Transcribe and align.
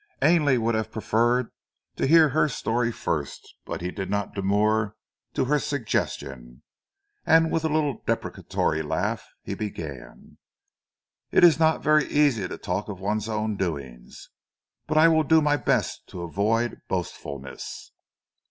Ainley 0.23 0.57
would 0.57 0.73
have 0.73 0.91
preferred 0.91 1.51
to 1.95 2.07
hear 2.07 2.29
her 2.29 2.47
story 2.49 2.91
first; 2.91 3.53
but 3.65 3.81
he 3.81 3.91
did 3.91 4.09
not 4.09 4.33
demur 4.33 4.95
to 5.35 5.45
her 5.45 5.59
suggestion, 5.59 6.63
and 7.23 7.51
with 7.51 7.63
a 7.63 7.69
little 7.69 8.01
deprecatory 8.07 8.81
laugh 8.81 9.27
he 9.43 9.53
began. 9.53 10.39
"It 11.31 11.43
is 11.43 11.59
not 11.59 11.83
very 11.83 12.07
easy 12.09 12.47
to 12.47 12.57
talk 12.57 12.89
of 12.89 12.99
one's 12.99 13.29
own 13.29 13.57
doings, 13.57 14.31
but 14.87 14.97
I 14.97 15.07
will 15.07 15.21
do 15.21 15.39
my 15.39 15.55
best 15.55 16.07
to 16.07 16.23
avoid 16.23 16.81
boastfulness." 16.87 17.91